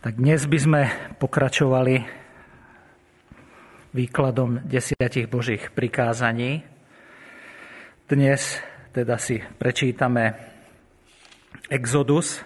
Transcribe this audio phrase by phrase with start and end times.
[0.00, 0.82] Tak dnes by sme
[1.20, 2.00] pokračovali
[3.92, 6.64] výkladom desiatich Božích prikázaní.
[8.08, 8.64] Dnes
[8.96, 10.40] teda si prečítame
[11.68, 12.40] Exodus,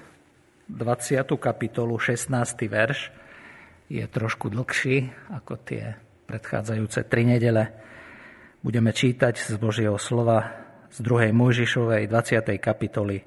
[0.67, 1.31] 20.
[1.39, 2.27] kapitolu, 16.
[2.67, 3.15] verš.
[3.87, 5.95] Je trošku dlhší ako tie
[6.27, 7.71] predchádzajúce tri nedele.
[8.67, 10.59] Budeme čítať z Božieho slova
[10.91, 11.31] z 2.
[11.31, 12.51] Mojžišovej 20.
[12.59, 13.23] kapitoly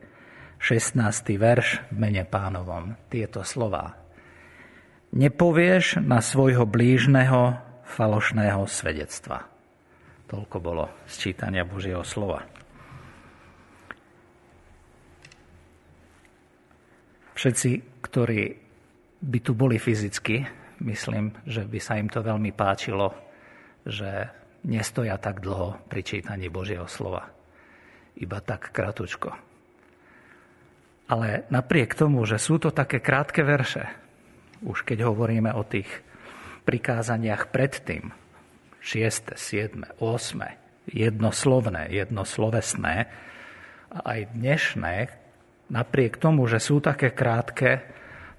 [0.60, 1.00] 16.
[1.40, 2.92] verš v mene pánovom.
[3.08, 4.07] Tieto slova
[5.18, 7.58] nepovieš na svojho blížneho
[7.90, 9.50] falošného svedectva.
[10.30, 12.46] Toľko bolo z čítania Božieho slova.
[17.34, 18.42] Všetci, ktorí
[19.22, 20.46] by tu boli fyzicky,
[20.86, 23.14] myslím, že by sa im to veľmi páčilo,
[23.86, 24.30] že
[24.66, 27.30] nestoja tak dlho pri čítaní Božieho slova.
[28.18, 29.34] Iba tak kratučko.
[31.08, 34.07] Ale napriek tomu, že sú to také krátke verše,
[34.64, 35.90] už keď hovoríme o tých
[36.66, 38.12] prikázaniach predtým,
[38.82, 43.12] 6., 7., 8., jednoslovné, jednoslovesné,
[43.88, 44.96] a aj dnešné,
[45.72, 47.84] napriek tomu, že sú také krátke,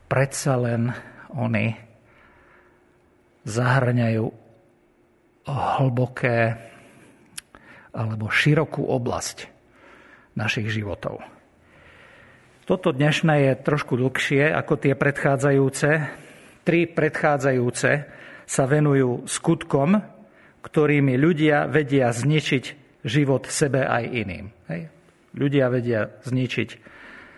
[0.08, 0.92] predsa len
[1.32, 1.76] oni
[3.48, 4.26] zahrňajú
[5.48, 6.40] hlboké
[7.96, 9.48] alebo širokú oblasť
[10.36, 11.24] našich životov.
[12.68, 15.88] Toto dnešné je trošku dlhšie ako tie predchádzajúce.
[16.68, 17.90] Tri predchádzajúce
[18.44, 19.96] sa venujú skutkom,
[20.60, 22.64] ktorými ľudia vedia zničiť
[23.08, 24.52] život sebe aj iným.
[24.68, 24.92] Hej.
[25.32, 26.68] Ľudia vedia zničiť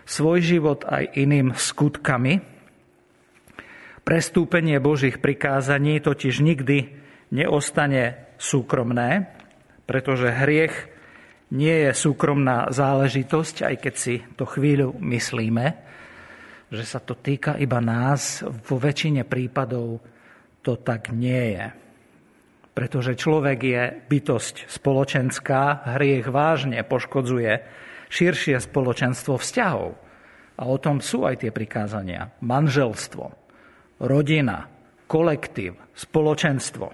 [0.03, 2.43] svoj život aj iným skutkami.
[4.03, 6.91] Prestúpenie Božích prikázaní totiž nikdy
[7.31, 9.31] neostane súkromné,
[9.87, 10.91] pretože hriech
[11.51, 15.65] nie je súkromná záležitosť, aj keď si to chvíľu myslíme,
[16.71, 19.99] že sa to týka iba nás, vo väčšine prípadov
[20.63, 21.65] to tak nie je.
[22.71, 27.51] Pretože človek je bytosť spoločenská, hriech vážne poškodzuje
[28.07, 29.91] širšie spoločenstvo vzťahov.
[30.55, 32.31] A o tom sú aj tie prikázania.
[32.39, 33.25] Manželstvo,
[33.99, 34.71] rodina,
[35.11, 36.87] kolektív, spoločenstvo.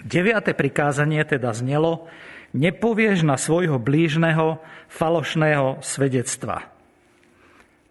[0.00, 2.08] Deviate prikázanie teda znelo,
[2.54, 4.60] nepovieš na svojho blížneho
[4.92, 6.70] falošného svedectva.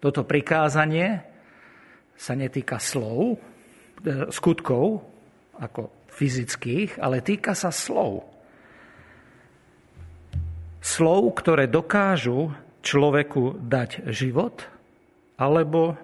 [0.00, 1.24] Toto prikázanie
[2.16, 3.36] sa netýka slov,
[4.04, 5.04] e, skutkov,
[5.56, 8.24] ako fyzických, ale týka sa slov.
[10.80, 14.64] Slov, ktoré dokážu človeku dať život
[15.36, 15.98] alebo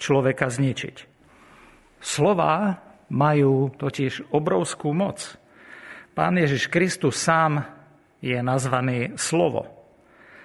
[0.00, 0.96] človeka zničiť.
[2.02, 2.82] Slová
[3.12, 5.20] majú totiž obrovskú moc.
[6.16, 7.62] Pán Ježiš Kristus sám
[8.22, 9.66] je nazvaný slovo.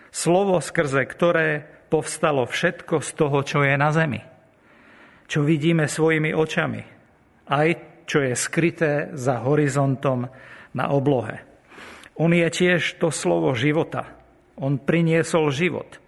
[0.10, 4.20] Slovo, skrze ktoré povstalo všetko z toho, čo je na zemi.
[5.30, 6.82] Čo vidíme svojimi očami.
[7.48, 7.70] Aj
[8.10, 10.28] čo je skryté za horizontom
[10.74, 11.44] na oblohe.
[12.18, 14.10] On je tiež to slovo života.
[14.58, 16.02] On priniesol život.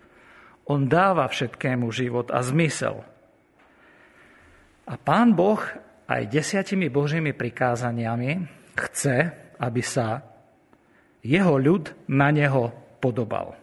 [0.65, 3.05] On dáva všetkému život a zmysel.
[4.89, 5.61] A pán Boh
[6.09, 8.41] aj desiatimi Božími prikázaniami
[8.73, 9.29] chce,
[9.61, 10.25] aby sa
[11.23, 12.71] jeho ľud na neho
[13.03, 13.55] podobal.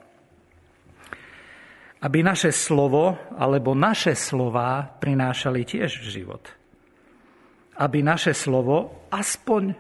[2.01, 6.45] Aby naše slovo alebo naše slová prinášali tiež život.
[7.77, 9.77] Aby naše slovo aspoň,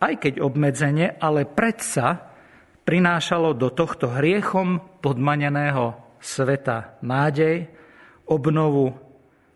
[0.00, 2.32] aj keď obmedzenie, ale predsa
[2.88, 7.68] prinášalo do tohto hriechom podmaneného sveta nádej,
[8.26, 8.96] obnovu,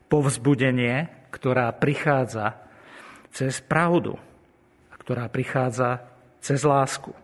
[0.06, 2.58] povzbudenie, ktorá prichádza
[3.30, 4.18] cez pravdu
[4.90, 6.02] a ktorá prichádza
[6.42, 7.14] cez lásku.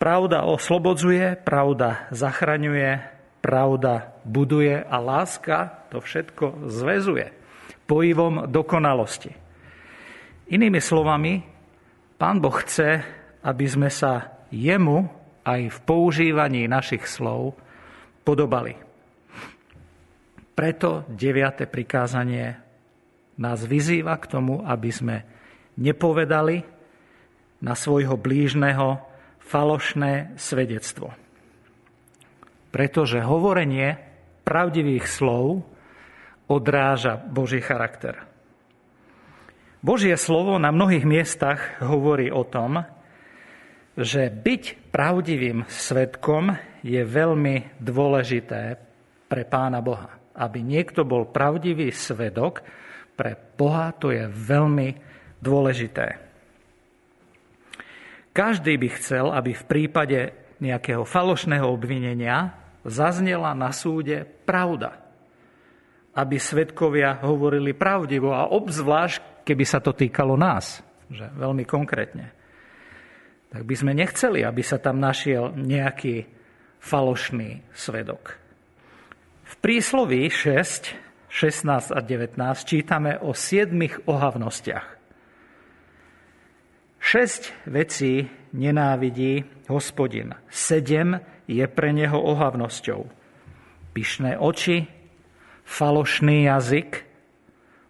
[0.00, 3.04] Pravda oslobodzuje, pravda zachraňuje,
[3.44, 7.36] pravda buduje a láska to všetko zväzuje
[7.90, 9.34] pojivom dokonalosti.
[10.54, 11.42] Inými slovami,
[12.14, 13.02] Pán Boh chce,
[13.42, 15.10] aby sme sa jemu
[15.42, 17.58] aj v používaní našich slov
[18.22, 18.78] podobali.
[20.54, 22.56] Preto deviate prikázanie
[23.40, 25.16] nás vyzýva k tomu, aby sme
[25.80, 26.62] nepovedali
[27.64, 29.09] na svojho blížneho
[29.50, 31.10] falošné svedectvo.
[32.70, 33.98] Pretože hovorenie
[34.46, 35.66] pravdivých slov
[36.46, 38.14] odráža Boží charakter.
[39.82, 42.86] Božie slovo na mnohých miestach hovorí o tom,
[43.98, 46.54] že byť pravdivým svetkom
[46.86, 48.78] je veľmi dôležité
[49.26, 50.14] pre Pána Boha.
[50.36, 52.62] Aby niekto bol pravdivý svedok,
[53.18, 54.94] pre Boha to je veľmi
[55.42, 56.29] dôležité.
[58.40, 60.32] Každý by chcel, aby v prípade
[60.64, 62.56] nejakého falošného obvinenia
[62.88, 64.96] zaznela na súde pravda.
[66.10, 72.34] aby svetkovia hovorili pravdivo a obzvlášť, keby sa to týkalo nás, že veľmi konkrétne.
[73.50, 76.26] Tak by sme nechceli, aby sa tam našiel nejaký
[76.82, 78.38] falošný svedok.
[79.46, 82.34] V prísloví 6, 16 a 19
[82.66, 84.99] čítame o siedmých ohavnostiach.
[87.10, 88.22] Šesť vecí
[88.54, 90.30] nenávidí hospodin.
[90.46, 91.18] Sedem
[91.50, 93.02] je pre neho ohavnosťou.
[93.90, 94.86] Pyšné oči,
[95.66, 97.02] falošný jazyk,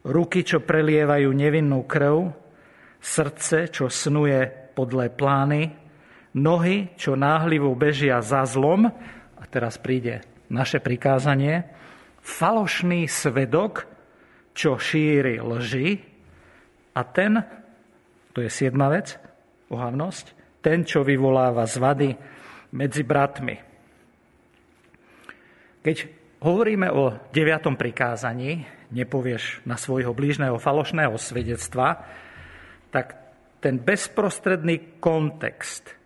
[0.08, 2.32] ruky, čo prelievajú nevinnú krv,
[2.96, 5.68] srdce, čo snuje podle plány,
[6.40, 8.88] nohy, čo náhlivo bežia za zlom,
[9.36, 11.68] a teraz príde naše prikázanie,
[12.24, 13.84] falošný svedok,
[14.56, 16.08] čo šíri lži,
[16.96, 17.59] a ten,
[18.30, 19.18] to je siedma vec,
[19.70, 20.26] ohavnosť,
[20.60, 22.14] ten, čo vyvoláva zvady
[22.76, 23.56] medzi bratmi.
[25.80, 25.96] Keď
[26.44, 32.04] hovoríme o deviatom prikázaní, nepovieš na svojho blížneho falošného svedectva,
[32.92, 33.06] tak
[33.60, 35.96] ten bezprostredný kontext,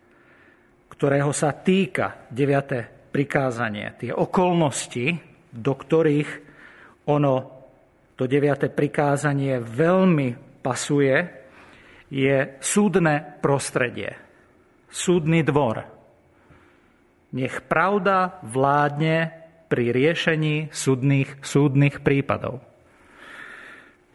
[0.90, 5.18] ktorého sa týka deviaté prikázanie, tie okolnosti,
[5.54, 6.30] do ktorých
[7.10, 7.34] ono,
[8.14, 11.43] to deviaté prikázanie veľmi pasuje,
[12.14, 14.24] je súdne prostredie
[14.94, 15.82] súdny dvor.
[17.34, 19.34] Nech pravda vládne
[19.66, 22.62] pri riešení súdnych, súdnych prípadov.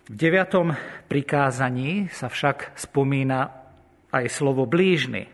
[0.08, 0.72] V deviatom
[1.12, 3.52] prikázaní sa však spomína
[4.10, 5.28] aj slovo blížny,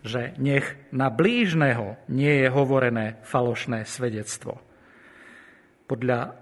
[0.00, 0.64] že nech
[0.96, 4.64] na blížneho nie je hovorené falošné svedectvo.
[5.86, 6.40] Podľa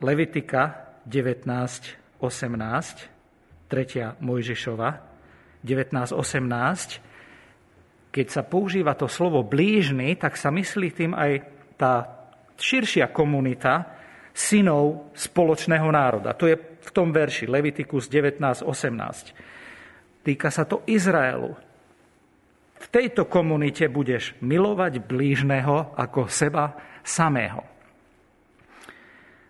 [0.00, 3.15] Levitika 19.18,
[3.66, 4.22] 3.
[4.22, 4.88] Mojžišova,
[5.66, 11.42] 19.18, keď sa používa to slovo blížny, tak sa myslí tým aj
[11.76, 12.08] tá
[12.56, 13.92] širšia komunita
[14.32, 16.32] synov spoločného národa.
[16.36, 20.24] To je v tom verši Levitikus 19.18.
[20.24, 21.52] Týka sa to Izraelu.
[22.76, 27.64] V tejto komunite budeš milovať blížneho ako seba samého.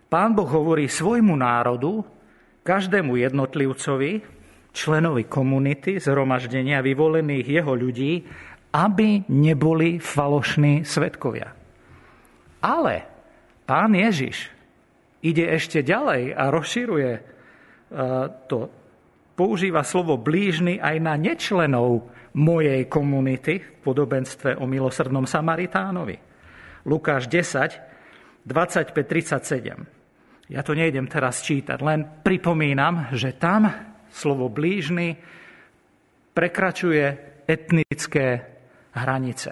[0.07, 1.99] Pán Boh hovorí svojmu národu,
[2.67, 4.19] každému jednotlivcovi,
[4.75, 8.27] členovi komunity, zhromaždenia vyvolených jeho ľudí,
[8.75, 11.55] aby neboli falošní svetkovia.
[12.59, 13.07] Ale
[13.63, 14.51] pán Ježiš
[15.23, 17.21] ide ešte ďalej a rozširuje e,
[18.51, 18.67] to,
[19.39, 26.19] používa slovo blížny aj na nečlenov mojej komunity v podobenstve o milosrdnom Samaritánovi.
[26.83, 29.96] Lukáš 10, 25-37.
[30.47, 33.67] Ja to nejdem teraz čítať, len pripomínam, že tam
[34.07, 35.19] slovo blížny
[36.31, 37.05] prekračuje
[37.43, 38.47] etnické
[38.95, 39.51] hranice.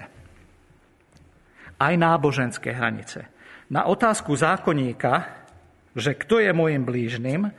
[1.75, 3.27] Aj náboženské hranice.
[3.67, 5.43] Na otázku zákonníka,
[5.91, 7.51] že kto je môjim blížnym,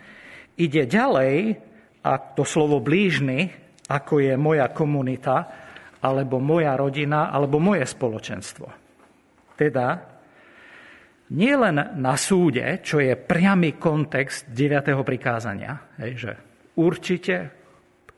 [0.57, 1.61] ide ďalej
[2.01, 3.53] a to slovo blížny,
[3.93, 5.37] ako je moja komunita,
[6.01, 8.67] alebo moja rodina, alebo moje spoločenstvo.
[9.59, 10.16] Teda
[11.33, 14.95] nie len na súde, čo je priamy kontext 9.
[15.03, 16.33] prikázania, hej, že
[16.79, 17.51] určite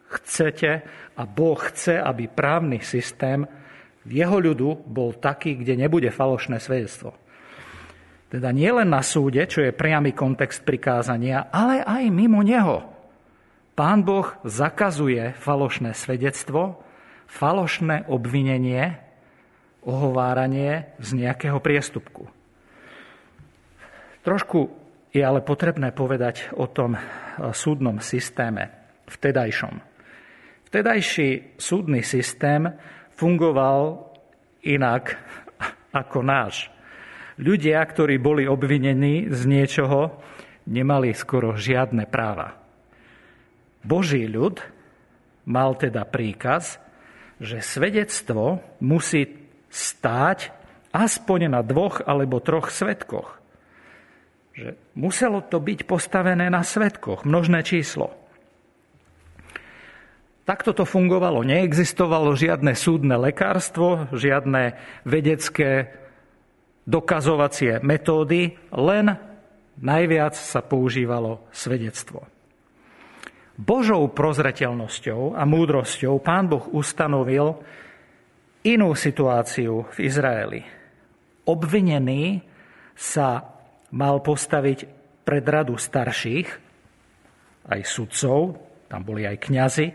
[0.08, 0.70] chcete
[1.16, 3.44] a Boh chce, aby právny systém
[4.08, 7.12] jeho ľudu bol taký, kde nebude falošné svedectvo.
[8.28, 12.84] Teda nie len na súde, čo je priamy kontext prikázania, ale aj mimo neho.
[13.72, 16.84] Pán Boh zakazuje falošné svedectvo,
[17.28, 19.00] falošné obvinenie,
[19.84, 22.37] ohováranie z nejakého priestupku.
[24.28, 24.68] Trošku
[25.08, 27.00] je ale potrebné povedať o tom eh,
[27.48, 28.68] súdnom systéme
[29.08, 29.80] vtedajšom.
[30.68, 32.68] Vtedajší súdny systém
[33.16, 34.12] fungoval
[34.68, 35.16] inak
[36.04, 36.68] ako náš.
[37.40, 40.20] Ľudia, ktorí boli obvinení z niečoho,
[40.68, 42.52] nemali skoro žiadne práva.
[43.80, 44.60] Boží ľud
[45.48, 46.76] mal teda príkaz,
[47.40, 49.24] že svedectvo musí
[49.72, 50.52] stáť
[50.92, 53.37] aspoň na dvoch alebo troch svetkoch
[54.58, 58.10] že muselo to byť postavené na svetkoch, množné číslo.
[60.42, 61.46] Takto to fungovalo.
[61.46, 64.74] Neexistovalo žiadne súdne lekárstvo, žiadne
[65.06, 65.94] vedecké
[66.90, 69.14] dokazovacie metódy, len
[69.78, 72.26] najviac sa používalo svedectvo.
[73.54, 77.62] Božou prozreteľnosťou a múdrosťou pán Boh ustanovil
[78.66, 80.60] inú situáciu v Izraeli.
[81.46, 82.42] Obvinený
[82.98, 83.57] sa
[83.94, 84.78] mal postaviť
[85.24, 86.48] pred radu starších,
[87.68, 88.56] aj sudcov,
[88.88, 89.86] tam boli aj kňazi,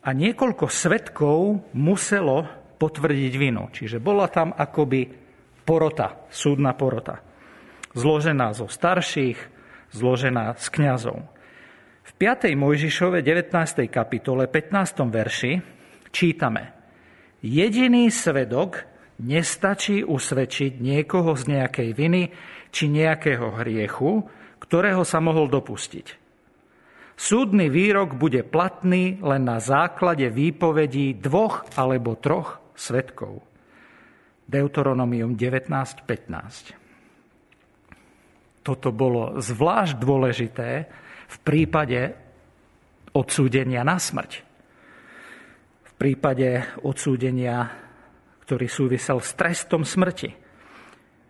[0.00, 2.48] a niekoľko svetkov muselo
[2.80, 3.68] potvrdiť vinu.
[3.68, 5.04] Čiže bola tam akoby
[5.66, 7.20] porota, súdna porota.
[7.92, 9.38] zložená zo starších,
[9.92, 11.18] zložená z kňazov.
[12.06, 12.54] V 5.
[12.54, 13.90] Mojžišove 19.
[13.90, 15.04] kapitole 15.
[15.10, 15.52] verši
[16.10, 16.72] čítame
[17.44, 18.84] Jediný svedok
[19.20, 22.32] nestačí usvedčiť niekoho z nejakej viny
[22.72, 24.24] či nejakého hriechu,
[24.64, 26.20] ktorého sa mohol dopustiť.
[27.20, 33.44] Súdny výrok bude platný len na základe výpovedí dvoch alebo troch svetkov.
[34.48, 36.80] Deuteronomium 19.15.
[38.64, 40.88] Toto bolo zvlášť dôležité
[41.28, 42.16] v prípade
[43.12, 44.32] odsúdenia na smrť.
[45.84, 47.68] V prípade odsúdenia,
[48.50, 50.34] ktorý súvisel s trestom smrti.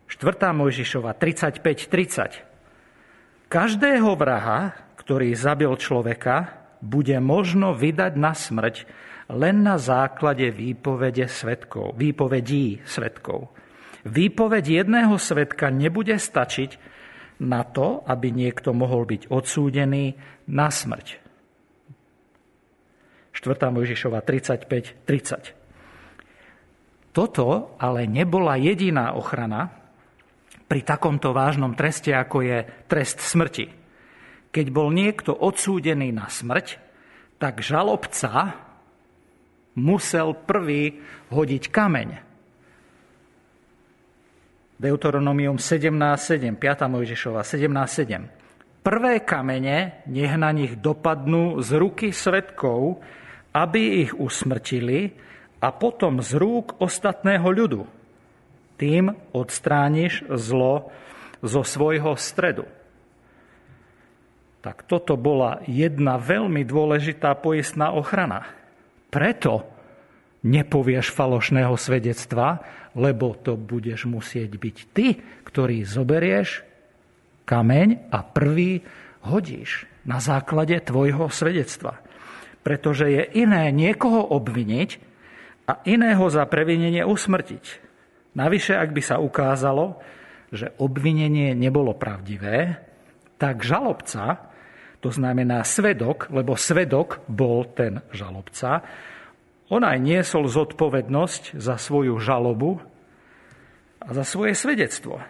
[0.08, 0.56] 4.
[0.56, 3.44] Mojžišova 35.30.
[3.44, 8.88] Každého vraha, ktorý zabil človeka, bude možno vydať na smrť
[9.36, 13.52] len na základe výpovede svetkov, výpovedí svetkov.
[14.08, 16.80] Výpoveď jedného svetka nebude stačiť
[17.44, 20.16] na to, aby niekto mohol byť odsúdený
[20.48, 21.20] na smrť.
[23.36, 23.76] 4.
[23.76, 25.59] Mojžišova 35.30.
[27.10, 29.70] Toto ale nebola jediná ochrana
[30.70, 33.80] pri takomto vážnom treste, ako je trest smrti
[34.50, 36.78] keď bol niekto odsúdený na smrť,
[37.38, 38.58] tak žalobca
[39.78, 40.98] musel prvý
[41.30, 42.08] hodiť kameň.
[44.80, 46.90] Deuteronomium 17.7, 5.
[46.90, 48.80] Mojžišova 17.7.
[48.80, 53.04] Prvé kamene nech na nich dopadnú z ruky svetkov,
[53.52, 55.12] aby ich usmrtili
[55.60, 57.82] a potom z rúk ostatného ľudu.
[58.80, 60.88] Tým odstrániš zlo
[61.44, 62.64] zo svojho stredu
[64.60, 68.44] tak toto bola jedna veľmi dôležitá poistná ochrana.
[69.08, 69.64] Preto
[70.44, 72.60] nepovieš falošného svedectva,
[72.92, 75.16] lebo to budeš musieť byť ty,
[75.48, 76.60] ktorý zoberieš
[77.48, 78.84] kameň a prvý
[79.24, 81.96] hodíš na základe tvojho svedectva.
[82.60, 85.09] Pretože je iné niekoho obviniť
[85.70, 87.64] a iného za previnenie usmrtiť.
[88.34, 90.02] Navyše, ak by sa ukázalo,
[90.50, 92.82] že obvinenie nebolo pravdivé,
[93.38, 94.50] tak žalobca
[95.00, 98.84] to znamená svedok, lebo svedok bol ten žalobca.
[99.70, 102.82] On aj niesol zodpovednosť za svoju žalobu
[104.02, 105.22] a za svoje svedectvo.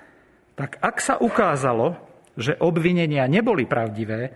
[0.57, 2.01] Tak ak sa ukázalo,
[2.35, 4.35] že obvinenia neboli pravdivé,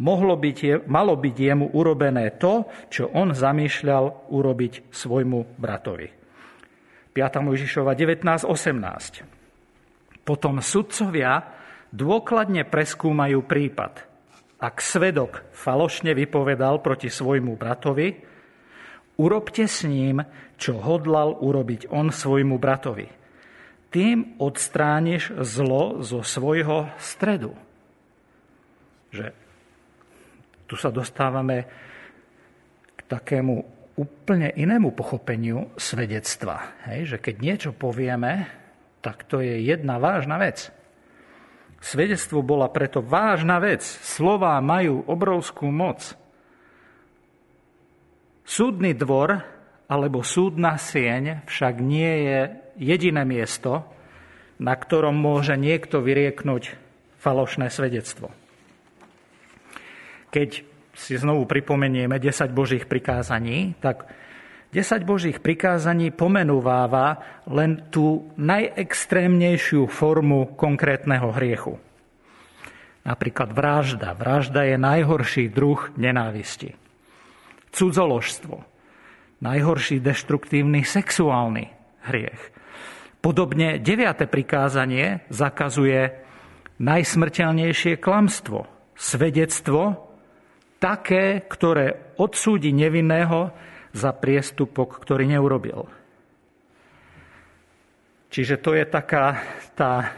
[0.00, 6.08] mohlo byť, malo byť jemu urobené to, čo on zamýšľal urobiť svojmu bratovi.
[7.12, 7.44] 5.
[7.44, 10.24] Mojžišova 19.18.
[10.24, 11.44] Potom sudcovia
[11.92, 13.92] dôkladne preskúmajú prípad–
[14.60, 18.12] ak svedok falošne vypovedal proti svojmu bratovi,
[19.16, 20.20] urobte s ním,
[20.60, 23.08] čo hodlal urobiť on svojmu bratovi.
[23.88, 27.56] Tým odstrániš zlo zo svojho stredu.
[29.10, 29.32] Že
[30.70, 31.66] tu sa dostávame
[32.94, 33.58] k takému
[33.98, 36.78] úplne inému pochopeniu svedectva.
[36.86, 38.46] Hej, že keď niečo povieme,
[39.02, 40.70] tak to je jedna vážna vec.
[41.82, 43.82] Svedectvo bola preto vážna vec.
[43.82, 46.14] Slová majú obrovskú moc.
[48.46, 49.42] Súdny dvor
[49.90, 52.40] alebo súdna sieň však nie je
[52.78, 53.90] jediné miesto,
[54.62, 56.78] na ktorom môže niekto vyrieknúť
[57.18, 58.30] falošné svedectvo.
[60.30, 60.50] Keď
[60.94, 64.06] si znovu pripomenieme 10 Božích prikázaní, tak
[64.70, 67.18] 10 Božích prikázaní pomenúváva
[67.50, 71.82] len tú najextrémnejšiu formu konkrétneho hriechu.
[73.02, 74.14] Napríklad vražda.
[74.14, 76.78] Vražda je najhorší druh nenávisti.
[77.74, 78.62] Cudzoložstvo.
[79.40, 81.72] Najhorší deštruktívny sexuálny
[82.06, 82.42] hriech.
[83.24, 84.30] Podobne 9.
[84.30, 86.12] prikázanie zakazuje
[86.78, 88.68] najsmrteľnejšie klamstvo.
[88.94, 90.09] Svedectvo
[90.80, 93.52] také, ktoré odsúdi nevinného
[93.92, 95.86] za priestupok, ktorý neurobil.
[98.32, 99.44] Čiže to je taká
[99.76, 100.10] tá...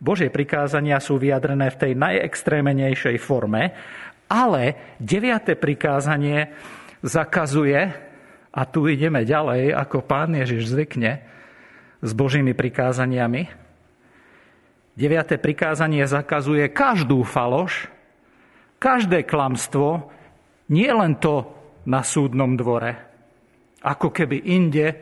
[0.00, 3.76] Božie prikázania sú vyjadrené v tej najextrémenejšej forme,
[4.32, 6.56] ale deviate prikázanie
[7.04, 7.92] zakazuje,
[8.50, 11.22] a tu ideme ďalej, ako pán Ježiš zvykne
[12.02, 13.46] s Božími prikázaniami.
[14.98, 17.92] Deviate prikázanie zakazuje každú faloš,
[18.80, 20.08] každé klamstvo,
[20.72, 22.92] nie len to, na súdnom dvore.
[23.80, 25.00] Ako keby inde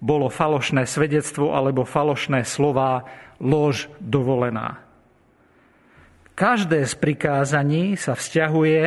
[0.00, 3.04] bolo falošné svedectvo alebo falošné slová
[3.40, 4.80] lož dovolená.
[6.34, 8.80] Každé z prikázaní sa vzťahuje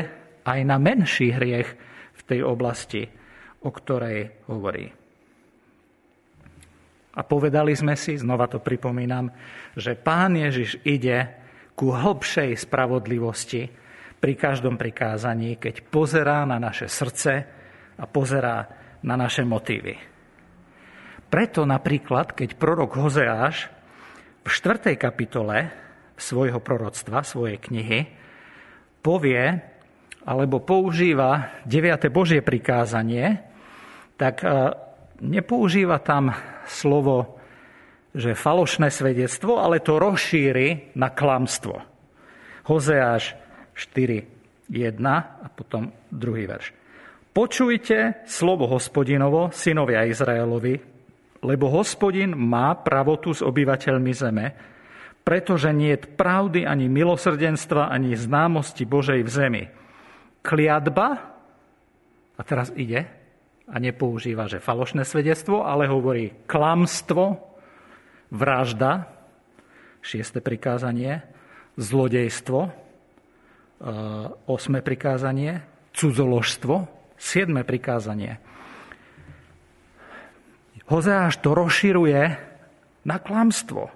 [0.44, 1.70] aj na menší hriech
[2.17, 3.08] v tej oblasti,
[3.63, 4.91] o ktorej hovorí.
[7.17, 9.32] A povedali sme si, znova to pripomínam,
[9.74, 11.34] že Pán Ježiš ide
[11.74, 13.87] ku hlbšej spravodlivosti
[14.17, 17.33] pri každom prikázaní, keď pozerá na naše srdce
[17.97, 18.65] a pozerá
[19.05, 19.97] na naše motívy.
[21.27, 23.67] Preto napríklad, keď prorok Hozeáš
[24.41, 24.95] v 4.
[24.95, 25.69] kapitole
[26.15, 28.00] svojho proroctva, svojej knihy,
[29.03, 29.59] povie
[30.27, 32.12] alebo používa 9.
[32.12, 33.39] Božie prikázanie,
[34.19, 34.47] tak e,
[35.24, 36.36] nepoužíva tam
[36.67, 37.39] slovo,
[38.12, 41.79] že falošné svedectvo, ale to rozšíri na klamstvo.
[42.67, 43.46] Hozeáš
[43.77, 44.98] 4, 1
[45.38, 46.74] a potom druhý verš.
[47.29, 50.81] Počujte slovo hospodinovo, synovia Izraelovi,
[51.46, 54.46] lebo hospodin má pravotu s obyvateľmi zeme,
[55.22, 59.63] pretože nie je pravdy ani milosrdenstva, ani známosti Božej v zemi.
[60.41, 61.07] Kliadba,
[62.34, 63.05] a teraz ide,
[63.67, 67.43] a nepoužíva, že falošné svedectvo, ale hovorí klamstvo,
[68.31, 69.12] vražda,
[70.01, 71.22] šieste prikázanie,
[71.75, 72.87] zlodejstvo,
[74.48, 75.62] osme prikázanie,
[75.93, 76.75] cudzoložstvo,
[77.17, 78.41] siedme prikázanie.
[80.88, 82.22] Hozeáš to rozširuje
[83.03, 83.91] na klamstvo.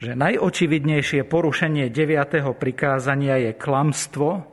[0.00, 2.56] Že najočividnejšie porušenie 9.
[2.56, 4.46] prikázania je klamstvo,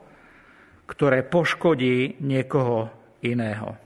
[0.84, 2.92] ktoré poškodí niekoho
[3.24, 3.78] iného.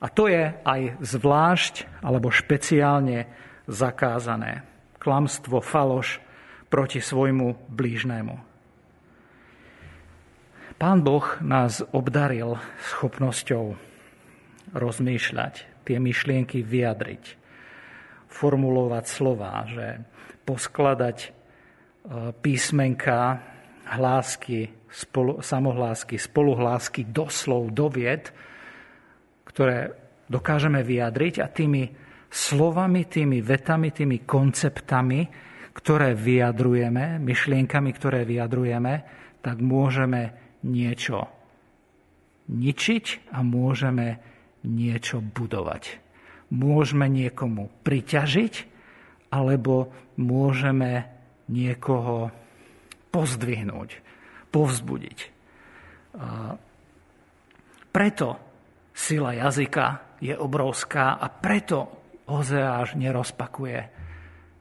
[0.00, 3.28] A to je aj zvlášť alebo špeciálne
[3.68, 4.64] zakázané.
[4.96, 6.24] Klamstvo, faloš
[6.70, 8.34] proti svojmu blížnému.
[10.80, 12.56] Pán Boh nás obdaril
[12.88, 13.76] schopnosťou
[14.72, 17.36] rozmýšľať, tie myšlienky vyjadriť,
[18.32, 20.00] formulovať slova, že
[20.48, 21.28] poskladať e,
[22.32, 23.44] písmenka,
[23.90, 28.32] hlásky, spolu, samohlásky, spoluhlásky, doslov, dovied,
[29.44, 29.92] ktoré
[30.30, 31.90] dokážeme vyjadriť a tými
[32.30, 35.49] slovami, tými vetami, tými konceptami,
[35.80, 38.94] ktoré vyjadrujeme, myšlienkami, ktoré vyjadrujeme,
[39.40, 41.24] tak môžeme niečo
[42.52, 44.20] ničiť a môžeme
[44.68, 45.96] niečo budovať.
[46.52, 48.54] Môžeme niekomu priťažiť,
[49.32, 49.88] alebo
[50.20, 51.06] môžeme
[51.48, 52.28] niekoho
[53.14, 53.90] pozdvihnúť
[54.50, 55.18] povzbudiť.
[57.90, 58.28] Preto
[58.90, 63.99] sila jazyka je obrovská a preto Ozeáš nerozpakuje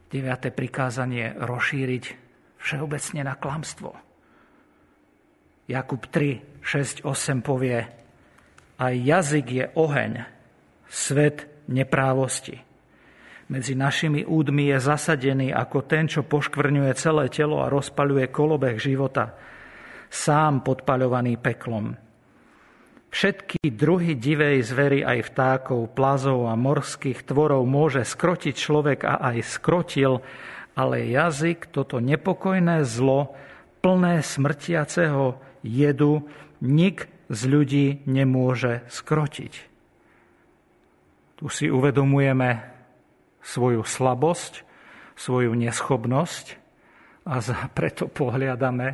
[0.10, 0.50] 9.
[0.50, 2.04] prikázanie rozšíriť
[2.58, 3.94] všeobecne na klamstvo.
[5.70, 7.86] Jakub 3, 6, 8 povie,
[8.82, 10.26] aj jazyk je oheň,
[10.90, 12.58] svet neprávosti.
[13.54, 19.38] Medzi našimi údmi je zasadený ako ten, čo poškvrňuje celé telo a rozpaľuje kolobeh života
[20.10, 21.94] sám podpaľovaný peklom.
[23.10, 29.38] Všetky druhy divej zvery, aj vtákov, plazov a morských tvorov môže skrotiť človek a aj
[29.50, 30.22] skrotil,
[30.78, 33.34] ale jazyk, toto nepokojné zlo,
[33.82, 36.30] plné smrtiaceho jedu,
[36.62, 39.54] nik z ľudí nemôže skrotiť.
[41.42, 42.62] Tu si uvedomujeme
[43.42, 44.68] svoju slabosť,
[45.18, 46.59] svoju neschopnosť
[47.30, 47.38] a
[47.70, 48.88] preto pohľadáme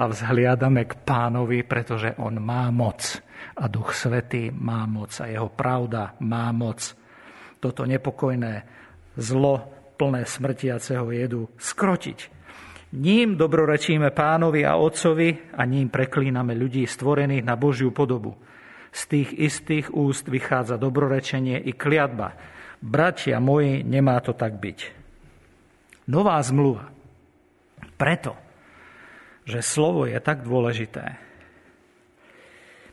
[0.00, 3.20] a vzhliadame k pánovi, pretože on má moc.
[3.60, 6.96] A Duch Svetý má moc a jeho pravda má moc.
[7.60, 8.64] Toto nepokojné
[9.20, 9.60] zlo
[10.00, 12.18] plné smrtiaceho jedu skrotiť.
[12.96, 18.36] Ním dobrorečíme pánovi a otcovi a ním preklíname ľudí stvorených na Božiu podobu.
[18.92, 22.36] Z tých istých úst vychádza dobrorečenie i kliatba.
[22.80, 24.78] Bratia moji, nemá to tak byť.
[26.08, 26.92] Nová zmluva
[28.02, 28.34] preto,
[29.46, 31.22] že slovo je tak dôležité.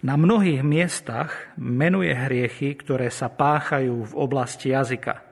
[0.06, 5.26] Na mnohých miestach menuje hriechy, ktoré sa páchajú v oblasti jazyka.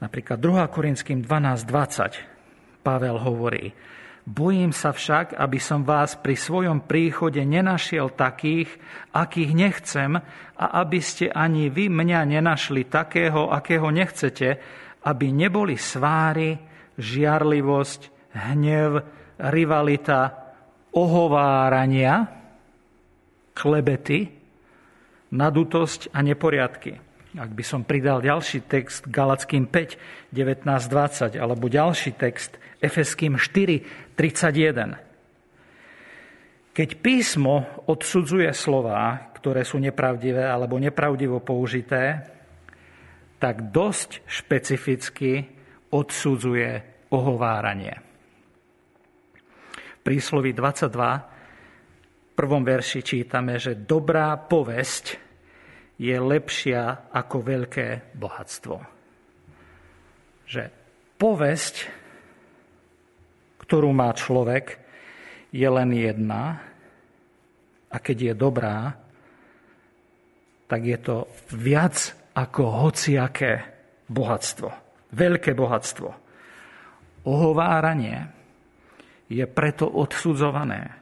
[0.00, 0.64] Napríklad 2.
[0.72, 3.76] Korinským 12.20 Pavel hovorí,
[4.24, 8.72] Bojím sa však, aby som vás pri svojom príchode nenašiel takých,
[9.12, 10.16] akých nechcem,
[10.56, 14.56] a aby ste ani vy mňa nenašli takého, akého nechcete,
[15.04, 16.56] aby neboli sváry,
[16.96, 19.02] žiarlivosť, hnev,
[19.38, 20.44] rivalita,
[20.94, 22.26] ohovárania,
[23.54, 24.30] klebety,
[25.34, 26.98] nadutosť a neporiadky.
[27.34, 34.14] Ak by som pridal ďalší text Galackým 5, 19, 20, alebo ďalší text Efeským 4,
[34.14, 35.02] 31.
[36.74, 42.22] Keď písmo odsudzuje slová, ktoré sú nepravdivé alebo nepravdivo použité,
[43.42, 45.42] tak dosť špecificky
[45.90, 46.70] odsudzuje
[47.10, 48.13] ohováranie
[50.04, 55.16] prísloví 22, v prvom verši čítame, že dobrá povesť
[55.96, 58.76] je lepšia ako veľké bohatstvo.
[60.44, 60.62] Že
[61.16, 61.74] povesť,
[63.64, 64.76] ktorú má človek,
[65.54, 66.60] je len jedna
[67.88, 68.92] a keď je dobrá,
[70.68, 71.96] tak je to viac
[72.36, 73.62] ako hociaké
[74.10, 74.68] bohatstvo.
[75.14, 76.10] Veľké bohatstvo.
[77.24, 78.43] Ohováranie
[79.34, 80.94] je preto odsudzované,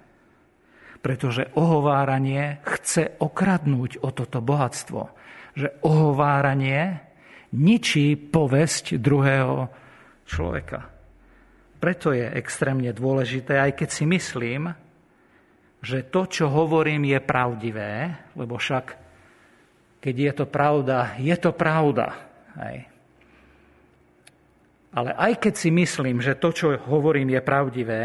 [1.05, 5.03] pretože ohováranie chce okradnúť o toto bohatstvo.
[5.53, 7.05] Že ohováranie
[7.53, 9.69] ničí povesť druhého
[10.25, 10.89] človeka.
[11.77, 14.73] Preto je extrémne dôležité, aj keď si myslím,
[15.83, 17.93] že to, čo hovorím, je pravdivé,
[18.39, 19.03] lebo však
[19.99, 22.15] keď je to pravda, je to pravda.
[22.55, 22.92] Hej.
[24.93, 28.03] Ale aj keď si myslím, že to, čo hovorím, je pravdivé,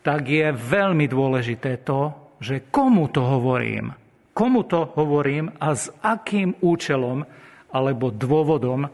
[0.00, 3.92] tak je veľmi dôležité to, že komu to hovorím,
[4.36, 7.24] komu to hovorím a s akým účelom
[7.72, 8.88] alebo dôvodom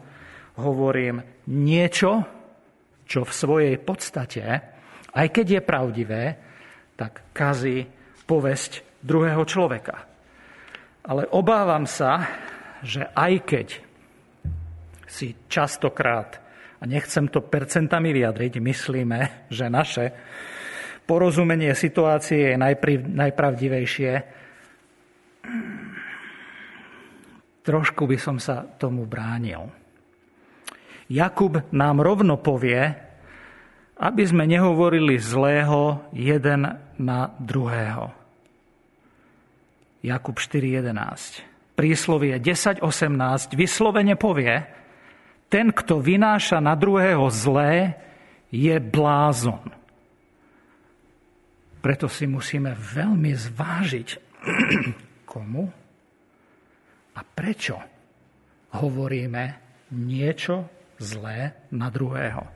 [0.58, 2.26] hovorím niečo,
[3.10, 4.42] čo v svojej podstate,
[5.10, 6.22] aj keď je pravdivé,
[6.94, 7.82] tak kazí
[8.28, 10.06] povesť druhého človeka.
[11.02, 12.22] Ale obávam sa,
[12.86, 13.68] že aj keď
[15.10, 16.38] si častokrát,
[16.80, 20.16] a nechcem to percentami vyjadriť, myslíme, že naše
[21.04, 22.60] porozumenie situácie je
[23.04, 24.12] najpravdivejšie.
[27.60, 29.68] Trošku by som sa tomu bránil.
[31.12, 32.80] Jakub nám rovno povie,
[34.00, 36.64] aby sme nehovorili zlého jeden
[36.96, 38.08] na druhého.
[40.00, 41.76] Jakub 4.11.
[41.76, 42.80] Príslovie 10.18
[43.52, 44.79] vyslovene povie,
[45.50, 47.98] ten, kto vynáša na druhého zlé,
[48.54, 49.62] je blázon.
[51.82, 54.08] Preto si musíme veľmi zvážiť,
[55.30, 55.64] komu
[57.14, 57.76] a prečo
[58.78, 59.44] hovoríme
[59.98, 60.70] niečo
[61.02, 62.46] zlé na druhého.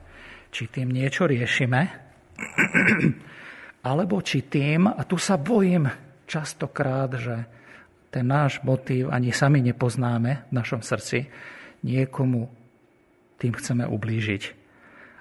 [0.51, 1.81] Či tým niečo riešime,
[3.91, 5.89] alebo či tým, a tu sa bojím
[6.29, 7.35] častokrát, že
[8.07, 11.27] ten náš motív ani sami nepoznáme v našom srdci,
[11.83, 12.64] niekomu
[13.45, 14.43] tým chceme ublížiť,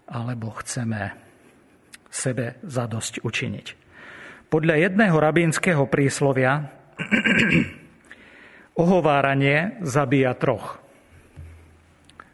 [0.08, 1.12] alebo chceme
[2.08, 3.66] sebe zadosť učiniť.
[4.48, 6.72] Podľa jedného rabínskeho príslovia
[8.80, 10.80] ohováranie zabíja troch.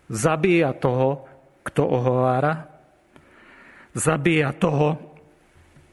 [0.06, 1.26] Zabíja toho,
[1.66, 2.70] kto ohovára,
[3.90, 4.94] zabíja toho,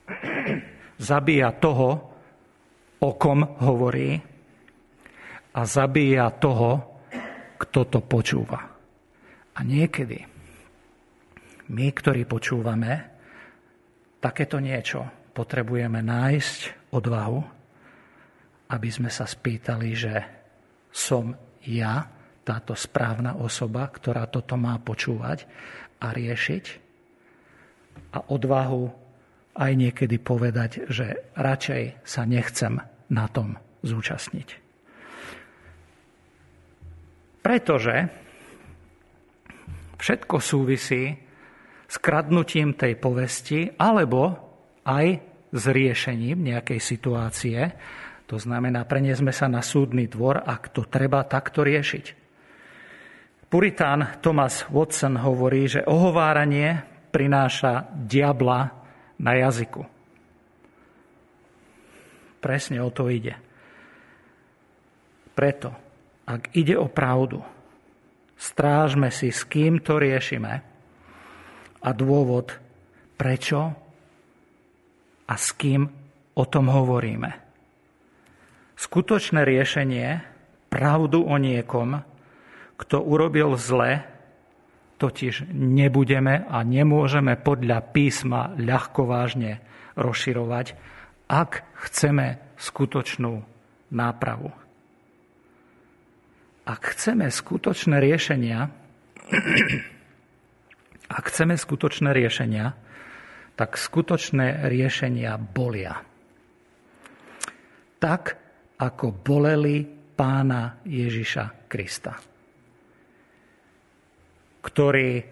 [1.09, 1.89] zabíja toho,
[3.01, 4.13] o kom hovorí
[5.57, 7.01] a zabíja toho,
[7.57, 8.76] kto to počúva.
[9.57, 10.21] A niekedy
[11.73, 12.93] my, ktorí počúvame
[14.21, 17.39] takéto niečo, potrebujeme nájsť odvahu,
[18.69, 20.15] aby sme sa spýtali, že
[20.93, 21.33] som
[21.65, 22.05] ja
[22.47, 25.43] táto správna osoba, ktorá toto má počúvať
[25.99, 26.65] a riešiť
[28.13, 28.83] a odvahu
[29.57, 32.77] aj niekedy povedať, že radšej sa nechcem
[33.09, 34.49] na tom zúčastniť.
[37.41, 38.26] Pretože
[39.97, 41.13] všetko súvisí
[41.87, 44.37] s kradnutím tej povesti alebo
[44.85, 45.07] aj
[45.51, 47.59] s riešením nejakej situácie.
[48.27, 52.27] To znamená, preniesme sa na súdny dvor, ak to treba takto riešiť.
[53.47, 56.83] Puritán Thomas Watson hovorí, že ohováranie
[57.15, 58.75] prináša diabla
[59.23, 59.87] na jazyku.
[62.43, 63.39] Presne o to ide.
[65.31, 65.71] Preto,
[66.27, 67.39] ak ide o pravdu,
[68.37, 70.53] strážme si, s kým to riešime
[71.81, 72.53] a dôvod,
[73.17, 73.59] prečo
[75.27, 75.89] a s kým
[76.37, 77.31] o tom hovoríme.
[78.77, 80.21] Skutočné riešenie,
[80.69, 81.97] pravdu o niekom,
[82.77, 84.05] kto urobil zle,
[85.01, 89.61] totiž nebudeme a nemôžeme podľa písma ľahko vážne
[89.97, 90.77] rozširovať,
[91.25, 93.41] ak chceme skutočnú
[93.89, 94.66] nápravu.
[96.67, 98.67] Ak chceme skutočné riešenia,
[101.17, 102.75] ak chceme skutočné riešenia,
[103.55, 105.95] tak skutočné riešenia bolia.
[108.03, 108.23] Tak,
[108.83, 112.19] ako boleli pána Ježiša Krista,
[114.59, 115.23] ktorý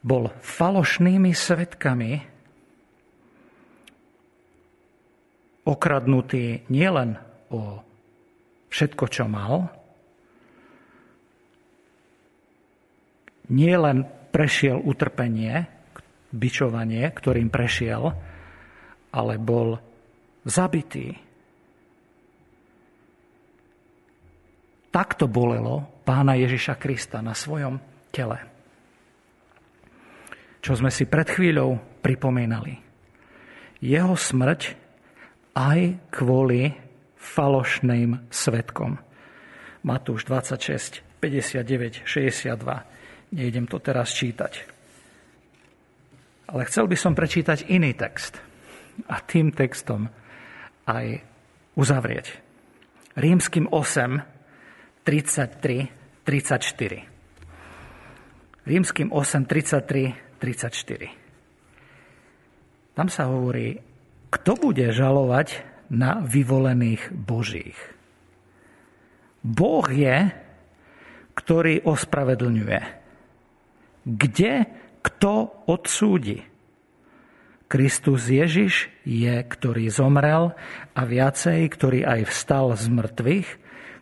[0.00, 2.12] bol falošnými svetkami
[5.68, 7.20] okradnutý nielen
[7.52, 7.84] o
[8.72, 9.85] všetko, čo mal,
[13.52, 15.66] nielen prešiel utrpenie,
[16.30, 18.12] bičovanie, ktorým prešiel,
[19.14, 19.80] ale bol
[20.44, 21.26] zabitý.
[24.96, 27.76] takto bolelo pána Ježiša Krista na svojom
[28.08, 28.40] tele.
[30.64, 32.80] Čo sme si pred chvíľou pripomínali.
[33.84, 34.72] Jeho smrť
[35.52, 36.72] aj kvôli
[37.20, 38.96] falošným svetkom.
[39.84, 42.56] Matúš 26, 59, 62.
[43.34, 44.62] Nejdem to teraz čítať.
[46.46, 48.38] Ale chcel by som prečítať iný text.
[49.10, 50.06] A tým textom
[50.86, 51.18] aj
[51.74, 52.38] uzavrieť.
[53.18, 54.20] Rímským 8,
[55.02, 55.90] 33,
[56.22, 57.02] 34.
[58.66, 61.10] Rímským 8, 33, 34.
[62.96, 63.76] Tam sa hovorí,
[64.32, 65.62] kto bude žalovať
[65.92, 67.76] na vyvolených Božích.
[69.46, 70.34] Boh je,
[71.38, 73.05] ktorý ospravedlňuje.
[74.06, 74.70] Kde
[75.02, 76.46] kto odsúdi?
[77.66, 80.54] Kristus Ježiš je, ktorý zomrel
[80.94, 83.48] a viacej, ktorý aj vstal z mŕtvych,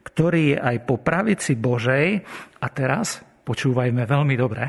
[0.04, 2.20] ktorý je aj po pravici Božej
[2.60, 4.64] a teraz, počúvajme veľmi dobre,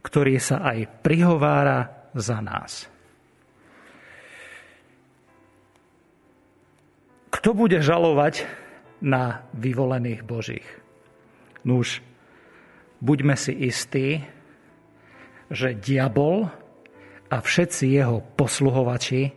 [0.00, 2.88] ktorý sa aj prihovára za nás.
[7.28, 8.48] Kto bude žalovať
[9.04, 10.64] na vyvolených Božích?
[11.68, 12.00] Nuž,
[13.06, 14.18] buďme si istí,
[15.46, 16.50] že diabol
[17.30, 19.30] a všetci jeho posluhovači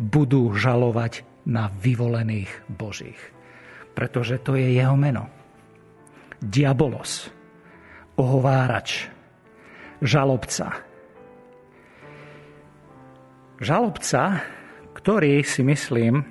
[0.00, 3.20] budú žalovať na vyvolených Božích.
[3.92, 5.28] Pretože to je jeho meno.
[6.40, 7.28] Diabolos,
[8.16, 9.12] ohovárač,
[10.00, 10.80] žalobca.
[13.60, 14.40] Žalobca,
[14.96, 16.24] ktorý si myslím,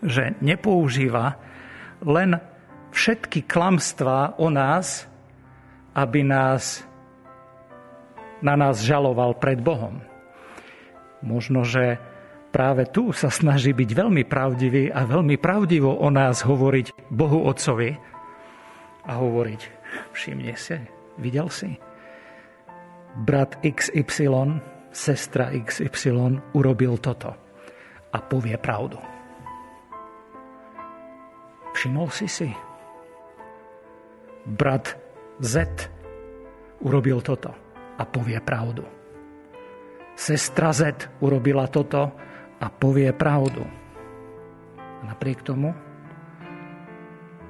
[0.00, 1.36] že nepoužíva
[2.00, 2.40] len
[2.96, 5.04] všetky klamstvá o nás,
[5.94, 6.82] aby nás
[8.44, 10.04] na nás žaloval pred Bohom.
[11.24, 11.96] Možno, že
[12.52, 17.96] práve tu sa snaží byť veľmi pravdivý a veľmi pravdivo o nás hovoriť Bohu Otcovi
[19.08, 19.60] a hovoriť,
[20.12, 20.76] všimne si,
[21.16, 21.80] videl si,
[23.24, 24.60] brat XY,
[24.92, 27.32] sestra XY urobil toto
[28.12, 29.00] a povie pravdu.
[31.74, 32.48] Všimol si si,
[34.46, 35.03] brat
[35.42, 35.54] Z
[36.84, 37.50] urobil toto
[37.98, 38.86] a povie pravdu.
[40.14, 42.14] Sestra Z urobila toto
[42.62, 43.66] a povie pravdu.
[44.78, 45.74] A napriek tomu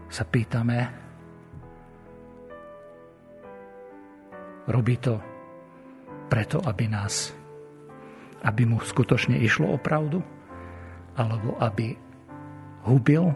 [0.08, 0.78] sa pýtame,
[4.70, 5.20] robí to
[6.32, 7.36] preto, aby nás,
[8.46, 10.24] aby mu skutočne išlo o pravdu,
[11.14, 11.94] alebo aby
[12.88, 13.34] hubil,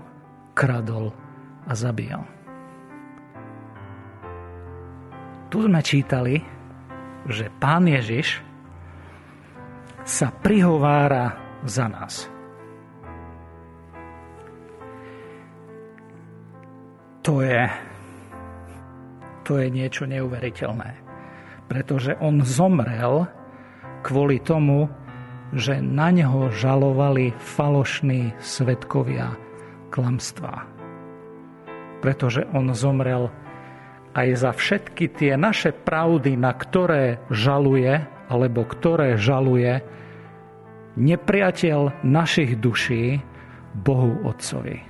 [0.56, 1.12] kradol
[1.68, 2.37] a zabíjal.
[5.48, 6.44] Tu sme čítali,
[7.24, 8.44] že Pán Ježiš
[10.04, 12.28] sa prihovára za nás.
[17.24, 17.64] To je,
[19.44, 21.00] to je niečo neuveriteľné.
[21.68, 23.28] Pretože on zomrel
[24.04, 24.88] kvôli tomu,
[25.52, 29.32] že na neho žalovali falošní svetkovia
[29.88, 30.64] klamstva.
[32.04, 33.32] Pretože on zomrel
[34.18, 39.78] aj za všetky tie naše pravdy, na ktoré žaluje, alebo ktoré žaluje
[40.98, 43.22] nepriateľ našich duší,
[43.78, 44.82] Bohu Otcovi.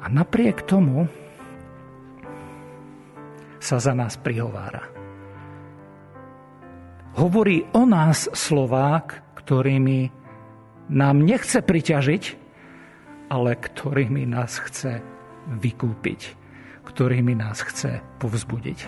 [0.00, 1.04] A napriek tomu
[3.60, 4.88] sa za nás prihovára.
[7.20, 10.08] Hovorí o nás Slovák, ktorými
[10.96, 12.24] nám nechce priťažiť,
[13.28, 15.04] ale ktorými nás chce
[15.60, 16.43] vykúpiť
[16.84, 18.78] ktorými nás chce povzbudiť,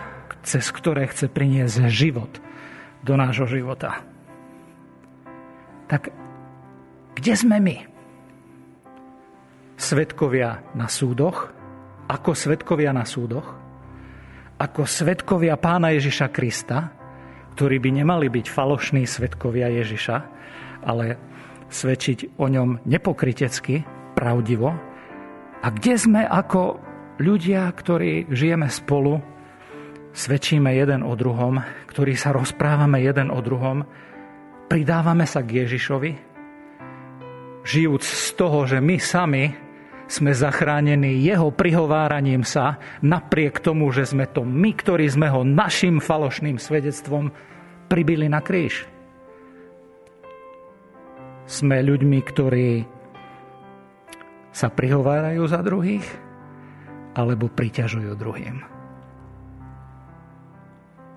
[0.45, 2.33] cez ktoré chce priniesť život
[3.03, 4.05] do nášho života.
[5.87, 6.11] Tak
[7.17, 7.77] kde sme my?
[9.77, 11.53] Svetkovia na súdoch?
[12.07, 13.47] Ako svetkovia na súdoch?
[14.57, 16.93] Ako svetkovia pána Ježiša Krista,
[17.57, 20.17] ktorí by nemali byť falošní svetkovia Ježiša,
[20.85, 21.17] ale
[21.69, 23.85] svedčiť o ňom nepokritecky,
[24.17, 24.73] pravdivo.
[25.61, 26.81] A kde sme ako
[27.17, 29.21] ľudia, ktorí žijeme spolu,
[30.17, 33.85] svedčíme jeden o druhom, ktorí sa rozprávame jeden o druhom,
[34.69, 36.13] pridávame sa k Ježišovi,
[37.67, 39.45] žijúc z toho, že my sami
[40.07, 45.99] sme zachránení jeho prihováraním sa, napriek tomu, že sme to my, ktorí sme ho našim
[45.99, 47.35] falošným svedectvom
[47.91, 48.87] pribili na kríž.
[51.47, 52.71] Sme ľuďmi, ktorí
[54.55, 56.07] sa prihovárajú za druhých,
[57.17, 58.61] alebo priťažujú druhým?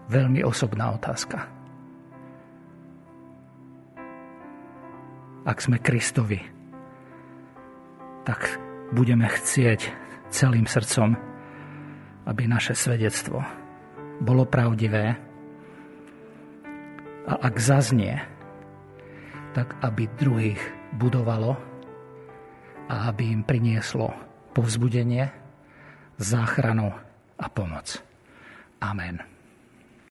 [0.09, 1.43] Veľmi osobná otázka.
[5.43, 6.39] Ak sme Kristovi,
[8.23, 8.57] tak
[8.95, 9.91] budeme chcieť
[10.31, 11.13] celým srdcom,
[12.25, 13.41] aby naše svedectvo
[14.21, 15.17] bolo pravdivé
[17.29, 18.17] a ak zaznie,
[19.53, 20.61] tak aby druhých
[20.97, 21.57] budovalo
[22.89, 24.13] a aby im prinieslo
[24.53, 25.38] povzbudenie,
[26.19, 26.93] záchranu
[27.39, 28.03] a pomoc.
[28.81, 29.38] Amen.